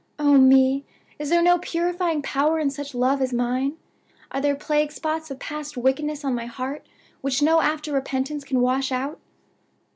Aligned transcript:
Oh 0.17 0.39
me! 0.39 0.83
is 1.19 1.29
there 1.29 1.43
no 1.43 1.59
purifying 1.59 2.23
power 2.23 2.57
in 2.57 2.71
such 2.71 2.95
love 2.95 3.21
as 3.21 3.31
mine? 3.31 3.77
Are 4.31 4.41
there 4.41 4.55
plague 4.55 4.91
spots 4.91 5.29
of 5.29 5.37
past 5.37 5.77
wickedness 5.77 6.25
on 6.25 6.33
my 6.33 6.47
heart 6.47 6.87
which 7.21 7.43
no 7.43 7.61
after 7.61 7.93
repentance 7.93 8.43
can 8.43 8.61
wash 8.61 8.91
out? 8.91 9.19